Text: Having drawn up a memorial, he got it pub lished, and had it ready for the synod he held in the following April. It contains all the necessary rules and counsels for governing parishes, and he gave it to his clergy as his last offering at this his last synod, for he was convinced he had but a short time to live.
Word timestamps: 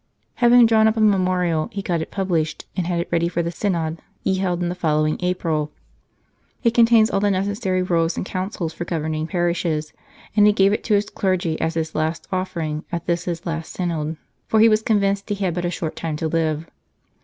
Having 0.37 0.65
drawn 0.65 0.87
up 0.87 0.97
a 0.97 0.99
memorial, 0.99 1.69
he 1.71 1.83
got 1.83 2.01
it 2.01 2.09
pub 2.09 2.29
lished, 2.29 2.63
and 2.75 2.87
had 2.87 2.99
it 2.99 3.07
ready 3.11 3.27
for 3.27 3.43
the 3.43 3.51
synod 3.51 4.01
he 4.23 4.33
held 4.39 4.59
in 4.63 4.67
the 4.69 4.73
following 4.73 5.15
April. 5.21 5.71
It 6.63 6.73
contains 6.73 7.11
all 7.11 7.19
the 7.19 7.29
necessary 7.29 7.83
rules 7.83 8.17
and 8.17 8.25
counsels 8.25 8.73
for 8.73 8.83
governing 8.83 9.27
parishes, 9.27 9.93
and 10.35 10.47
he 10.47 10.53
gave 10.53 10.73
it 10.73 10.83
to 10.85 10.95
his 10.95 11.11
clergy 11.11 11.61
as 11.61 11.75
his 11.75 11.93
last 11.93 12.27
offering 12.31 12.83
at 12.91 13.05
this 13.05 13.25
his 13.25 13.45
last 13.45 13.73
synod, 13.73 14.17
for 14.47 14.59
he 14.59 14.69
was 14.69 14.81
convinced 14.81 15.29
he 15.29 15.35
had 15.35 15.53
but 15.53 15.65
a 15.65 15.69
short 15.69 15.95
time 15.95 16.15
to 16.15 16.27
live. 16.27 16.65